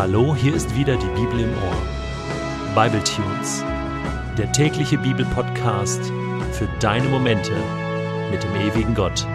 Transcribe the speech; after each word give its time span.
Hallo, 0.00 0.34
hier 0.34 0.54
ist 0.54 0.74
wieder 0.74 0.96
die 0.96 1.08
Bibel 1.08 1.40
im 1.40 1.50
Ohr. 1.52 2.74
Bible 2.74 3.04
Tunes, 3.04 3.62
der 4.38 4.50
tägliche 4.50 4.96
Bibelpodcast 4.96 6.00
für 6.52 6.66
deine 6.80 7.06
Momente 7.06 7.52
mit 8.30 8.42
dem 8.42 8.54
ewigen 8.56 8.94
Gott. 8.94 9.26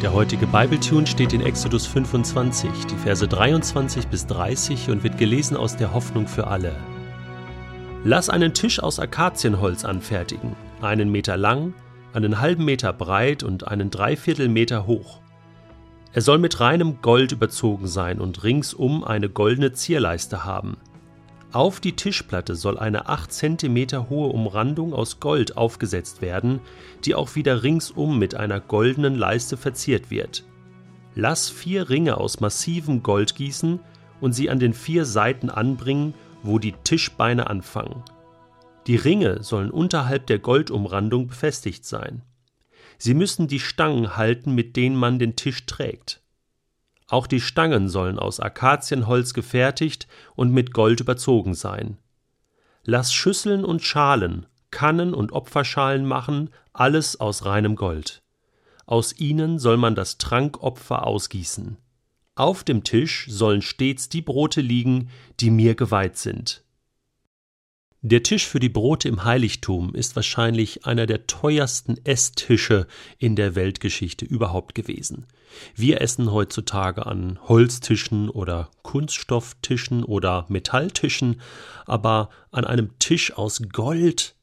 Der 0.00 0.14
heutige 0.14 0.46
Bible 0.46 0.80
Tune 0.80 1.06
steht 1.06 1.34
in 1.34 1.42
Exodus 1.42 1.86
25, 1.86 2.86
die 2.86 2.96
Verse 2.96 3.28
23 3.28 4.08
bis 4.08 4.26
30 4.26 4.88
und 4.88 5.04
wird 5.04 5.18
gelesen 5.18 5.58
aus 5.58 5.76
der 5.76 5.92
Hoffnung 5.92 6.26
für 6.26 6.46
alle. 6.46 6.74
Lass 8.04 8.30
einen 8.30 8.54
Tisch 8.54 8.82
aus 8.82 9.00
Akazienholz 9.00 9.84
anfertigen, 9.84 10.56
einen 10.80 11.12
Meter 11.12 11.36
lang, 11.36 11.74
einen 12.14 12.40
halben 12.40 12.64
Meter 12.64 12.94
breit 12.94 13.42
und 13.42 13.68
einen 13.68 13.90
Dreiviertel 13.90 14.48
Meter 14.48 14.86
hoch. 14.86 15.20
Er 16.14 16.22
soll 16.22 16.38
mit 16.38 16.60
reinem 16.60 17.02
Gold 17.02 17.32
überzogen 17.32 17.88
sein 17.88 18.20
und 18.20 18.44
ringsum 18.44 19.02
eine 19.02 19.28
goldene 19.28 19.72
Zierleiste 19.72 20.44
haben. 20.44 20.76
Auf 21.50 21.80
die 21.80 21.96
Tischplatte 21.96 22.54
soll 22.54 22.78
eine 22.78 23.08
8 23.08 23.32
cm 23.32 24.08
hohe 24.08 24.28
Umrandung 24.28 24.94
aus 24.94 25.18
Gold 25.18 25.56
aufgesetzt 25.56 26.22
werden, 26.22 26.60
die 27.04 27.16
auch 27.16 27.34
wieder 27.34 27.64
ringsum 27.64 28.16
mit 28.16 28.36
einer 28.36 28.60
goldenen 28.60 29.16
Leiste 29.16 29.56
verziert 29.56 30.12
wird. 30.12 30.44
Lass 31.16 31.50
vier 31.50 31.90
Ringe 31.90 32.16
aus 32.16 32.38
massivem 32.38 33.02
Gold 33.02 33.34
gießen 33.34 33.80
und 34.20 34.32
sie 34.34 34.50
an 34.50 34.60
den 34.60 34.72
vier 34.72 35.06
Seiten 35.06 35.50
anbringen, 35.50 36.14
wo 36.44 36.60
die 36.60 36.74
Tischbeine 36.84 37.50
anfangen. 37.50 38.04
Die 38.86 38.96
Ringe 38.96 39.42
sollen 39.42 39.72
unterhalb 39.72 40.28
der 40.28 40.38
Goldumrandung 40.38 41.26
befestigt 41.26 41.84
sein. 41.84 42.22
Sie 42.98 43.14
müssen 43.14 43.48
die 43.48 43.60
Stangen 43.60 44.16
halten, 44.16 44.54
mit 44.54 44.76
denen 44.76 44.96
man 44.96 45.18
den 45.18 45.36
Tisch 45.36 45.66
trägt. 45.66 46.22
Auch 47.06 47.26
die 47.26 47.40
Stangen 47.40 47.88
sollen 47.88 48.18
aus 48.18 48.40
Akazienholz 48.40 49.34
gefertigt 49.34 50.08
und 50.34 50.52
mit 50.52 50.72
Gold 50.72 51.00
überzogen 51.00 51.54
sein. 51.54 51.98
Lass 52.82 53.12
Schüsseln 53.12 53.64
und 53.64 53.82
Schalen, 53.82 54.46
Kannen 54.70 55.14
und 55.14 55.32
Opferschalen 55.32 56.06
machen, 56.06 56.50
alles 56.72 57.20
aus 57.20 57.44
reinem 57.44 57.76
Gold. 57.76 58.22
Aus 58.86 59.18
ihnen 59.18 59.58
soll 59.58 59.76
man 59.76 59.94
das 59.94 60.18
Trankopfer 60.18 61.06
ausgießen. 61.06 61.76
Auf 62.34 62.64
dem 62.64 62.82
Tisch 62.82 63.26
sollen 63.28 63.62
stets 63.62 64.08
die 64.08 64.22
Brote 64.22 64.60
liegen, 64.60 65.08
die 65.40 65.50
mir 65.50 65.76
geweiht 65.76 66.18
sind. 66.18 66.63
Der 68.06 68.22
Tisch 68.22 68.46
für 68.46 68.60
die 68.60 68.68
Brote 68.68 69.08
im 69.08 69.24
Heiligtum 69.24 69.94
ist 69.94 70.14
wahrscheinlich 70.14 70.84
einer 70.84 71.06
der 71.06 71.26
teuersten 71.26 71.96
Esstische 72.04 72.86
in 73.16 73.34
der 73.34 73.54
Weltgeschichte 73.54 74.26
überhaupt 74.26 74.74
gewesen. 74.74 75.26
Wir 75.74 76.02
essen 76.02 76.30
heutzutage 76.30 77.06
an 77.06 77.38
Holztischen 77.48 78.28
oder 78.28 78.70
Kunststofftischen 78.82 80.04
oder 80.04 80.44
Metalltischen, 80.50 81.40
aber 81.86 82.28
an 82.50 82.66
einem 82.66 82.98
Tisch 82.98 83.32
aus 83.32 83.62
Gold 83.72 84.36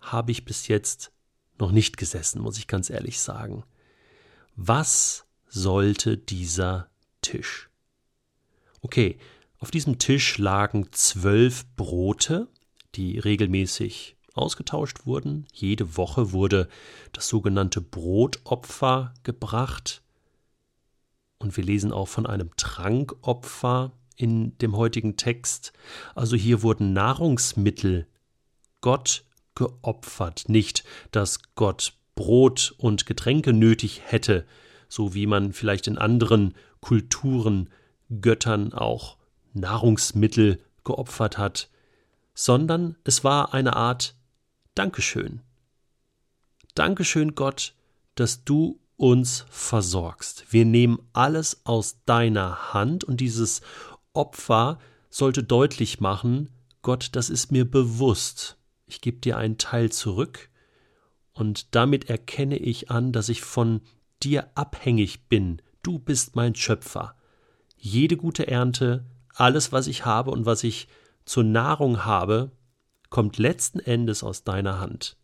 habe 0.00 0.32
ich 0.32 0.44
bis 0.44 0.66
jetzt 0.66 1.12
noch 1.56 1.70
nicht 1.70 1.98
gesessen, 1.98 2.42
muss 2.42 2.58
ich 2.58 2.66
ganz 2.66 2.90
ehrlich 2.90 3.20
sagen. 3.20 3.62
Was 4.56 5.24
sollte 5.46 6.16
dieser 6.18 6.90
Tisch? 7.22 7.70
Okay, 8.80 9.20
auf 9.60 9.70
diesem 9.70 10.00
Tisch 10.00 10.36
lagen 10.38 10.88
zwölf 10.90 11.64
Brote, 11.76 12.48
die 12.94 13.18
regelmäßig 13.18 14.16
ausgetauscht 14.34 15.06
wurden. 15.06 15.46
Jede 15.52 15.96
Woche 15.96 16.32
wurde 16.32 16.68
das 17.12 17.28
sogenannte 17.28 17.80
Brotopfer 17.80 19.14
gebracht. 19.22 20.02
Und 21.38 21.56
wir 21.56 21.64
lesen 21.64 21.92
auch 21.92 22.08
von 22.08 22.26
einem 22.26 22.50
Trankopfer 22.56 23.92
in 24.16 24.56
dem 24.58 24.76
heutigen 24.76 25.16
Text. 25.16 25.72
Also 26.14 26.36
hier 26.36 26.62
wurden 26.62 26.92
Nahrungsmittel 26.92 28.06
Gott 28.80 29.24
geopfert, 29.54 30.48
nicht, 30.48 30.84
dass 31.10 31.40
Gott 31.54 31.94
Brot 32.14 32.74
und 32.78 33.06
Getränke 33.06 33.52
nötig 33.52 34.02
hätte, 34.04 34.44
so 34.88 35.14
wie 35.14 35.26
man 35.26 35.52
vielleicht 35.52 35.86
in 35.86 35.98
anderen 35.98 36.54
Kulturen 36.80 37.68
Göttern 38.20 38.72
auch 38.72 39.16
Nahrungsmittel 39.52 40.60
geopfert 40.84 41.38
hat, 41.38 41.68
sondern 42.38 42.94
es 43.02 43.24
war 43.24 43.52
eine 43.52 43.74
Art 43.74 44.14
Dankeschön. 44.76 45.40
Dankeschön, 46.76 47.34
Gott, 47.34 47.74
dass 48.14 48.44
du 48.44 48.78
uns 48.96 49.44
versorgst. 49.50 50.44
Wir 50.48 50.64
nehmen 50.64 51.00
alles 51.12 51.62
aus 51.64 52.04
deiner 52.06 52.72
Hand 52.72 53.02
und 53.02 53.18
dieses 53.18 53.60
Opfer 54.12 54.78
sollte 55.10 55.42
deutlich 55.42 55.98
machen, 55.98 56.50
Gott, 56.82 57.08
das 57.12 57.28
ist 57.28 57.50
mir 57.50 57.68
bewusst. 57.68 58.56
Ich 58.86 59.00
gebe 59.00 59.18
dir 59.18 59.36
einen 59.36 59.58
Teil 59.58 59.90
zurück 59.90 60.48
und 61.32 61.74
damit 61.74 62.08
erkenne 62.08 62.56
ich 62.56 62.88
an, 62.88 63.10
dass 63.10 63.30
ich 63.30 63.42
von 63.42 63.80
dir 64.22 64.48
abhängig 64.54 65.26
bin. 65.28 65.60
Du 65.82 65.98
bist 65.98 66.36
mein 66.36 66.54
Schöpfer. 66.54 67.16
Jede 67.76 68.16
gute 68.16 68.46
Ernte, 68.46 69.06
alles, 69.34 69.72
was 69.72 69.88
ich 69.88 70.04
habe 70.04 70.30
und 70.30 70.46
was 70.46 70.62
ich 70.62 70.86
zur 71.28 71.44
Nahrung 71.44 72.04
habe, 72.04 72.50
kommt 73.10 73.38
letzten 73.38 73.80
Endes 73.80 74.22
aus 74.24 74.44
deiner 74.44 74.80
Hand. 74.80 75.16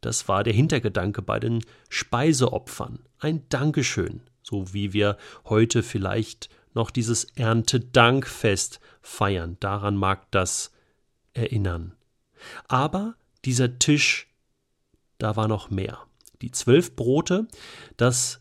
Das 0.00 0.28
war 0.28 0.44
der 0.44 0.52
Hintergedanke 0.52 1.22
bei 1.22 1.40
den 1.40 1.64
Speiseopfern. 1.88 3.00
Ein 3.18 3.48
Dankeschön, 3.48 4.22
so 4.42 4.72
wie 4.72 4.92
wir 4.92 5.16
heute 5.44 5.82
vielleicht 5.82 6.50
noch 6.74 6.90
dieses 6.90 7.24
Erntedankfest 7.36 8.80
feiern. 9.00 9.56
Daran 9.60 9.96
mag 9.96 10.30
das 10.30 10.72
erinnern. 11.34 11.94
Aber 12.66 13.14
dieser 13.44 13.78
Tisch, 13.78 14.28
da 15.18 15.36
war 15.36 15.48
noch 15.48 15.70
mehr. 15.70 15.98
Die 16.42 16.52
zwölf 16.52 16.94
Brote, 16.94 17.48
das 17.96 18.40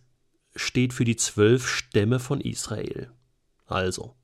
steht 0.55 0.93
für 0.93 1.05
die 1.05 1.15
zwölf 1.15 1.67
Stämme 1.67 2.19
von 2.19 2.41
Israel. 2.41 3.11
Also, 3.65 4.16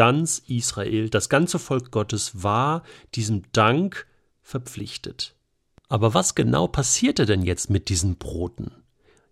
ganz 0.00 0.38
Israel, 0.46 1.10
das 1.10 1.28
ganze 1.28 1.58
Volk 1.58 1.90
Gottes 1.90 2.42
war 2.42 2.84
diesem 3.14 3.42
Dank 3.52 4.06
verpflichtet. 4.40 5.34
Aber 5.88 6.14
was 6.14 6.34
genau 6.34 6.68
passierte 6.68 7.26
denn 7.26 7.42
jetzt 7.42 7.68
mit 7.68 7.90
diesen 7.90 8.16
Broten? 8.16 8.72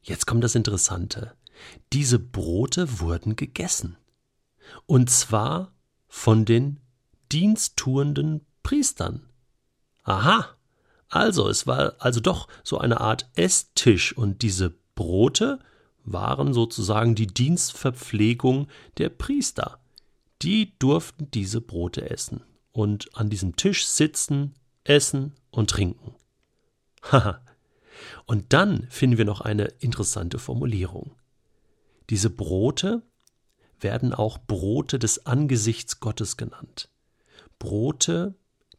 Jetzt 0.03 0.27
kommt 0.27 0.45
das 0.45 0.55
Interessante. 0.55 1.33
Diese 1.95 2.19
Brote 2.19 3.01
wurden 3.01 3.35
gegessen. 3.35 3.97
Und 4.85 5.09
zwar 5.09 5.73
von 6.07 6.45
den 6.45 6.81
diensttuenden 7.33 8.45
Priestern. 8.63 9.23
Aha. 10.03 10.51
Also, 11.09 11.49
es 11.49 11.67
war 11.67 11.95
also 11.99 12.21
doch 12.21 12.47
so 12.63 12.77
eine 12.77 13.01
Art 13.01 13.31
Esstisch 13.37 14.15
und 14.15 14.43
diese 14.43 14.75
Brote 14.95 15.61
waren 16.05 16.53
sozusagen 16.53 17.15
die 17.15 17.27
Dienstverpflegung 17.27 18.69
der 18.99 19.09
Priester 19.09 19.81
die 20.43 20.79
durften 20.79 21.31
diese 21.31 21.61
Brote 21.61 22.11
essen 22.11 22.43
und 22.73 23.17
an 23.17 23.31
diesem 23.31 23.57
Tisch 23.57 23.87
sitzen, 23.87 24.55
essen 24.85 25.35
und 25.51 25.71
trinken. 25.71 26.15
Haha. 27.03 27.41
und 28.27 28.53
dann 28.53 28.87
finden 28.91 29.19
wir 29.19 29.25
noch 29.25 29.41
eine 29.41 29.65
interessante 29.81 30.39
Formulierung. 30.39 31.15
Diese 32.11 32.31
Brote 32.31 33.03
werden 33.81 34.13
auch 34.13 34.39
Brote 34.39 34.99
des 34.99 35.27
Angesichts 35.27 36.01
Gottes 36.01 36.37
genannt. 36.37 36.89
Brote 37.59 38.35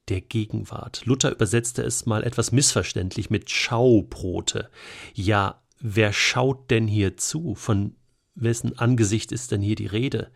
der 0.10 0.22
Gegenwart. 0.22 1.06
Luther 1.06 1.32
übersetzte 1.32 1.84
es 1.84 2.06
mal 2.06 2.24
etwas 2.24 2.52
missverständlich 2.52 3.30
mit 3.30 3.50
Schaubrote. 3.50 4.70
Ja, 5.14 5.62
wer 5.80 6.14
schaut 6.14 6.72
denn 6.72 6.88
hier 6.88 7.18
zu? 7.18 7.56
Von 7.56 7.96
wessen 8.36 8.78
Angesicht 8.78 9.32
ist 9.32 9.52
denn 9.52 9.62
hier 9.62 9.76
die 9.76 9.86
Rede? 9.86 10.32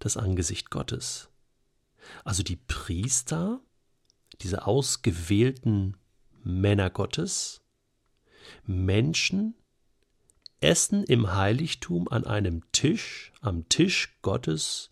Das 0.00 0.16
Angesicht 0.16 0.70
Gottes. 0.70 1.28
Also 2.24 2.42
die 2.42 2.56
Priester, 2.56 3.60
diese 4.40 4.66
ausgewählten 4.66 5.96
Männer 6.42 6.90
Gottes, 6.90 7.60
Menschen, 8.64 9.54
essen 10.60 11.04
im 11.04 11.34
Heiligtum 11.34 12.08
an 12.08 12.26
einem 12.26 12.62
Tisch, 12.72 13.32
am 13.40 13.68
Tisch 13.68 14.18
Gottes, 14.22 14.90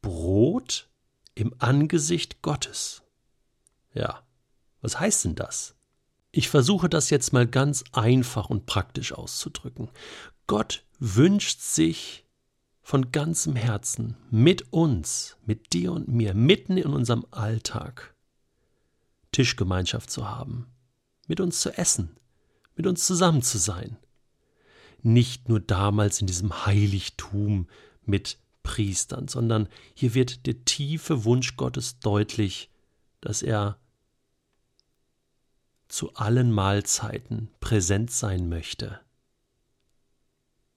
Brot 0.00 0.88
im 1.34 1.54
Angesicht 1.58 2.42
Gottes. 2.42 3.02
Ja, 3.92 4.22
was 4.80 4.98
heißt 4.98 5.24
denn 5.24 5.34
das? 5.34 5.76
Ich 6.30 6.48
versuche 6.48 6.88
das 6.88 7.10
jetzt 7.10 7.32
mal 7.32 7.46
ganz 7.46 7.84
einfach 7.92 8.50
und 8.50 8.66
praktisch 8.66 9.12
auszudrücken. 9.12 9.88
Gott 10.46 10.84
wünscht 10.98 11.60
sich 11.60 12.23
von 12.84 13.10
ganzem 13.10 13.56
Herzen 13.56 14.14
mit 14.30 14.70
uns, 14.72 15.38
mit 15.46 15.72
dir 15.72 15.90
und 15.92 16.06
mir, 16.06 16.34
mitten 16.34 16.76
in 16.76 16.92
unserem 16.92 17.24
Alltag 17.30 18.14
Tischgemeinschaft 19.32 20.10
zu 20.10 20.28
haben, 20.28 20.66
mit 21.26 21.40
uns 21.40 21.60
zu 21.60 21.76
essen, 21.76 22.14
mit 22.76 22.86
uns 22.86 23.06
zusammen 23.06 23.40
zu 23.40 23.56
sein. 23.56 23.96
Nicht 25.02 25.48
nur 25.48 25.60
damals 25.60 26.20
in 26.20 26.26
diesem 26.26 26.66
Heiligtum 26.66 27.68
mit 28.04 28.38
Priestern, 28.62 29.28
sondern 29.28 29.68
hier 29.94 30.12
wird 30.14 30.46
der 30.46 30.64
tiefe 30.66 31.24
Wunsch 31.24 31.56
Gottes 31.56 32.00
deutlich, 32.00 32.70
dass 33.22 33.42
er 33.42 33.78
zu 35.88 36.14
allen 36.14 36.52
Mahlzeiten 36.52 37.50
präsent 37.60 38.10
sein 38.10 38.48
möchte. 38.50 39.00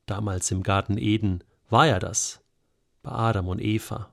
Damals 0.06 0.52
im 0.52 0.64
Garten 0.64 0.98
Eden 0.98 1.44
war 1.70 1.88
er 1.88 2.00
das, 2.00 2.42
bei 3.04 3.12
Adam 3.12 3.48
und 3.48 3.62
Eva. 3.62 4.12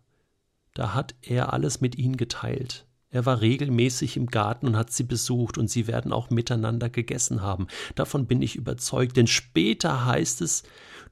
Da 0.74 0.94
hat 0.94 1.14
er 1.22 1.52
alles 1.52 1.80
mit 1.80 1.96
ihnen 1.96 2.16
geteilt. 2.16 2.86
Er 3.10 3.24
war 3.26 3.40
regelmäßig 3.40 4.16
im 4.16 4.26
Garten 4.26 4.66
und 4.66 4.76
hat 4.76 4.92
sie 4.92 5.04
besucht, 5.04 5.56
und 5.56 5.70
sie 5.70 5.86
werden 5.86 6.12
auch 6.12 6.30
miteinander 6.30 6.88
gegessen 6.88 7.42
haben. 7.42 7.68
Davon 7.94 8.26
bin 8.26 8.42
ich 8.42 8.56
überzeugt, 8.56 9.16
denn 9.16 9.28
später 9.28 10.04
heißt 10.04 10.40
es, 10.40 10.64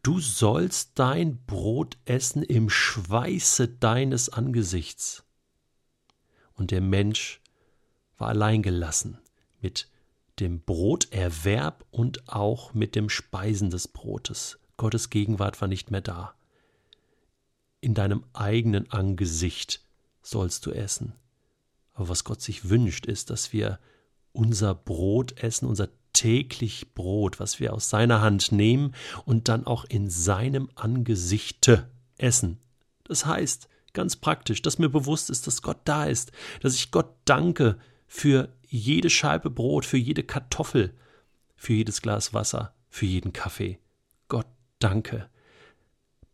du 0.03 0.19
sollst 0.19 0.99
dein 0.99 1.45
Brot 1.45 1.97
essen 2.05 2.43
im 2.43 2.69
Schweiße 2.69 3.69
deines 3.69 4.31
Angesichts. 4.31 5.23
Und 6.55 6.73
der 6.73 6.81
Mensch 6.81 7.41
war 8.19 8.29
allein 8.29 8.63
gelassen 8.63 9.19
mit 9.61 9.89
dem 10.41 10.61
Broterwerb 10.61 11.85
und 11.93 12.29
auch 12.29 12.75
mit 12.75 12.97
dem 12.97 13.11
Speisen 13.11 13.71
des 13.71 13.87
Brotes. 13.87 14.59
Gottes 14.83 15.11
Gegenwart 15.11 15.61
war 15.61 15.69
nicht 15.69 15.93
mehr 15.93 16.01
da. 16.01 16.35
In 17.81 17.95
deinem 17.95 18.25
eigenen 18.33 18.91
Angesicht 18.91 19.81
sollst 20.23 20.67
du 20.67 20.73
essen. 20.73 21.13
Aber 21.95 22.09
was 22.09 22.25
Gott 22.25 22.43
sich 22.43 22.69
wünscht, 22.69 23.07
ist, 23.07 23.31
dass 23.31 23.53
wir 23.53 23.79
unser 24.33 24.75
Brot 24.75 25.41
essen, 25.41 25.69
unser 25.69 25.89
täglich 26.13 26.95
Brot, 26.95 27.39
was 27.39 27.61
wir 27.61 27.75
aus 27.75 27.91
seiner 27.91 28.23
Hand 28.23 28.51
nehmen 28.51 28.93
und 29.25 29.49
dann 29.49 29.69
auch 29.69 29.85
in 29.85 30.11
seinem 30.11 30.69
Angesichte 30.75 31.89
essen. 32.19 32.59
Das 33.05 33.25
heißt, 33.25 33.69
ganz 33.93 34.17
praktisch, 34.17 34.63
dass 34.63 34.81
mir 34.81 34.89
bewusst 34.89 35.31
ist, 35.31 35.47
dass 35.47 35.63
Gott 35.63 35.79
da 35.85 36.07
ist, 36.07 36.33
dass 36.61 36.75
ich 36.75 36.91
Gott 36.91 37.15
danke 37.25 37.79
für 38.09 38.49
jede 38.67 39.11
Scheibe 39.11 39.49
Brot, 39.49 39.87
für 39.87 39.97
jede 39.97 40.25
Kartoffel, 40.25 40.93
für 41.55 41.73
jedes 41.73 42.03
Glas 42.03 42.35
Wasser, 42.35 42.75
für 42.91 43.07
jeden 43.07 43.33
Kaffee. 43.33 43.79
Gott 44.27 44.47
danke. 44.83 45.29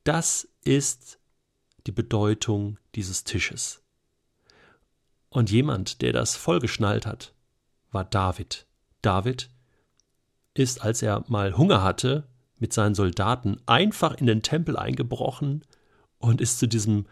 Das 0.05 0.49
ist 0.65 1.19
die 1.87 1.93
Bedeutung 1.93 2.79
dieses 2.95 3.25
Tisches. 3.25 3.83
Und 5.29 5.51
jemand, 5.51 6.01
der 6.03 6.13
das 6.13 6.37
vollgeschnallt 6.37 7.07
hat, 7.07 7.35
war 7.91 8.05
David. 8.05 8.67
David 9.03 9.51
ist, 10.55 10.83
als 10.83 11.03
er 11.03 11.25
mal 11.29 11.57
Hunger 11.57 11.83
hatte, 11.83 12.27
mit 12.59 12.73
seinen 12.73 12.95
Soldaten 12.95 13.61
einfach 13.67 14.15
in 14.15 14.27
den 14.27 14.43
Tempel 14.43 14.77
eingebrochen 14.77 15.65
und 16.19 16.41
ist 16.41 16.59
zu 16.59 16.67
diesem 16.67 17.07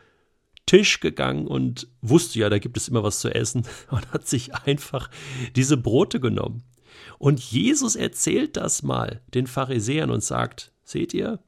Tisch 0.65 0.99
gegangen 0.99 1.47
und 1.47 1.87
wusste 2.03 2.41
ja, 2.41 2.49
da 2.51 2.59
gibt 2.59 2.77
es 2.77 2.89
immer 2.89 3.05
was 3.05 3.21
zu 3.21 3.33
essen 3.33 3.67
und 3.91 4.13
hat 4.13 4.27
sich 4.27 4.55
einfach 4.55 5.11
diese 5.55 5.77
Brote 5.77 6.19
genommen. 6.19 6.65
Und 7.19 7.41
Jesus 7.41 7.95
erzählt 7.95 8.57
das 8.57 8.83
mal 8.83 9.23
den 9.33 9.47
Pharisäern 9.47 10.11
und 10.11 10.25
sagt, 10.25 10.73
seht 10.87 11.13
ihr, 11.13 11.41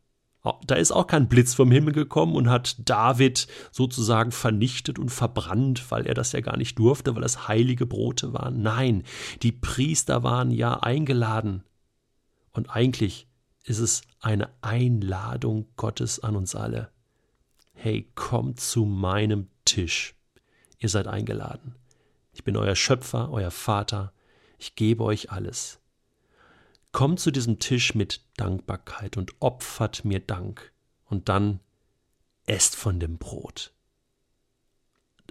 da 0.67 0.77
ist 0.77 0.93
auch 0.93 1.07
kein 1.07 1.29
Blitz 1.29 1.55
vom 1.55 1.71
Himmel 1.71 1.93
gekommen 1.93 2.35
und 2.35 2.49
hat 2.49 2.77
David 2.89 3.49
sozusagen 3.71 4.33
vernichtet 4.33 4.99
und 4.99 5.11
verbrannt, 5.11 5.91
weil 5.91 6.07
er 6.07 6.15
das 6.15 6.33
ja 6.33 6.41
gar 6.41 6.57
nicht 6.57 6.79
durfte, 6.79 7.15
weil 7.15 7.25
es 7.25 7.49
heilige 7.49 7.87
Brote 7.87 8.33
waren. 8.33 8.63
Nein, 8.63 9.03
die 9.43 9.53
Priester 9.53 10.23
waren 10.23 10.51
ja 10.51 10.75
eingeladen. 10.75 11.65
Und 12.53 12.71
eigentlich 12.71 13.27
ist 13.65 13.79
es 13.79 14.03
eine 14.21 14.49
Einladung 14.63 15.67
Gottes 15.77 16.21
an 16.21 16.37
uns 16.37 16.55
alle. 16.55 16.91
Hey, 17.75 18.11
kommt 18.15 18.61
zu 18.61 18.85
meinem 18.85 19.49
Tisch. 19.65 20.15
Ihr 20.79 20.89
seid 20.89 21.07
eingeladen. 21.07 21.75
Ich 22.33 22.45
bin 22.45 22.57
euer 22.57 22.77
Schöpfer, 22.77 23.31
euer 23.31 23.51
Vater. 23.51 24.13
Ich 24.59 24.77
gebe 24.77 25.05
euch 25.05 25.31
alles. 25.31 25.81
Kommt 26.93 27.21
zu 27.21 27.31
diesem 27.31 27.59
Tisch 27.59 27.95
mit 27.95 28.23
Dankbarkeit 28.37 29.17
und 29.17 29.35
opfert 29.41 30.05
mir 30.05 30.21
Dank. 30.21 30.73
Und 31.05 31.29
dann 31.29 31.61
esst 32.47 32.77
von 32.77 32.99
dem 32.99 33.19
Brot. 33.19 33.73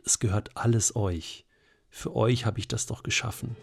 Es 0.05 0.19
gehört 0.19 0.55
alles 0.55 0.95
euch. 0.95 1.45
Für 1.89 2.15
euch 2.15 2.45
habe 2.45 2.59
ich 2.59 2.67
das 2.67 2.85
doch 2.85 3.03
geschaffen. 3.03 3.55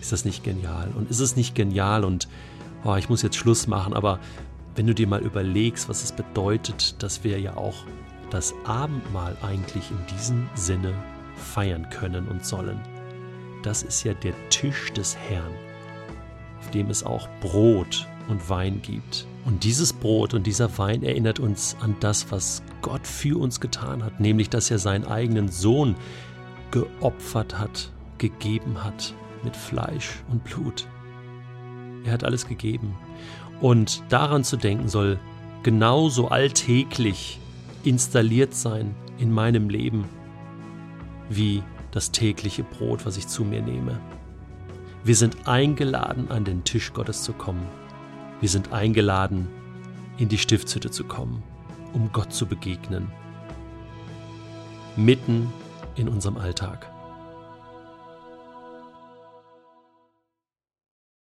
Ist 0.00 0.12
das 0.12 0.24
nicht 0.24 0.42
genial? 0.42 0.90
Und 0.96 1.10
ist 1.10 1.20
es 1.20 1.36
nicht 1.36 1.54
genial? 1.54 2.04
Und 2.04 2.28
oh, 2.84 2.96
ich 2.96 3.08
muss 3.08 3.22
jetzt 3.22 3.36
Schluss 3.36 3.66
machen, 3.66 3.94
aber 3.94 4.18
wenn 4.74 4.86
du 4.86 4.94
dir 4.94 5.06
mal 5.06 5.22
überlegst, 5.22 5.88
was 5.88 6.02
es 6.02 6.12
bedeutet, 6.12 7.00
dass 7.02 7.22
wir 7.22 7.38
ja 7.38 7.56
auch 7.56 7.84
das 8.30 8.54
Abendmahl 8.64 9.36
eigentlich 9.42 9.90
in 9.90 10.06
diesem 10.16 10.48
Sinne 10.54 10.94
feiern 11.36 11.88
können 11.90 12.28
und 12.28 12.44
sollen. 12.44 12.80
Das 13.62 13.82
ist 13.82 14.04
ja 14.04 14.14
der 14.14 14.34
Tisch 14.48 14.92
des 14.92 15.16
Herrn 15.16 15.54
auf 16.70 16.74
dem 16.74 16.90
es 16.90 17.02
auch 17.02 17.28
Brot 17.40 18.06
und 18.28 18.48
Wein 18.48 18.80
gibt. 18.80 19.26
Und 19.44 19.64
dieses 19.64 19.92
Brot 19.92 20.34
und 20.34 20.46
dieser 20.46 20.78
Wein 20.78 21.02
erinnert 21.02 21.40
uns 21.40 21.76
an 21.80 21.96
das, 21.98 22.30
was 22.30 22.62
Gott 22.80 23.08
für 23.08 23.40
uns 23.40 23.58
getan 23.58 24.04
hat, 24.04 24.20
nämlich 24.20 24.50
dass 24.50 24.70
er 24.70 24.78
seinen 24.78 25.04
eigenen 25.04 25.48
Sohn 25.48 25.96
geopfert 26.70 27.58
hat, 27.58 27.90
gegeben 28.18 28.84
hat 28.84 29.14
mit 29.42 29.56
Fleisch 29.56 30.22
und 30.30 30.44
Blut. 30.44 30.86
Er 32.04 32.12
hat 32.12 32.22
alles 32.22 32.46
gegeben. 32.46 32.94
Und 33.60 34.04
daran 34.08 34.44
zu 34.44 34.56
denken 34.56 34.88
soll 34.88 35.18
genauso 35.64 36.28
alltäglich 36.28 37.40
installiert 37.82 38.54
sein 38.54 38.94
in 39.18 39.32
meinem 39.32 39.70
Leben 39.70 40.04
wie 41.28 41.64
das 41.90 42.12
tägliche 42.12 42.62
Brot, 42.62 43.06
was 43.06 43.16
ich 43.16 43.26
zu 43.26 43.44
mir 43.44 43.60
nehme. 43.60 43.98
Wir 45.02 45.16
sind 45.16 45.48
eingeladen, 45.48 46.30
an 46.30 46.44
den 46.44 46.62
Tisch 46.62 46.92
Gottes 46.92 47.22
zu 47.22 47.32
kommen. 47.32 47.66
Wir 48.40 48.50
sind 48.50 48.72
eingeladen, 48.72 49.48
in 50.18 50.28
die 50.28 50.36
Stiftshütte 50.36 50.90
zu 50.90 51.04
kommen, 51.04 51.42
um 51.94 52.12
Gott 52.12 52.34
zu 52.34 52.44
begegnen. 52.44 53.10
Mitten 54.96 55.50
in 55.96 56.06
unserem 56.06 56.36
Alltag. 56.36 56.90